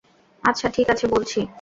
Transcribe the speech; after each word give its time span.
আচ্ছা, 0.43 0.67
ঠিক 0.69 0.87
আছে, 0.89 1.05
বলছি। 1.07 1.39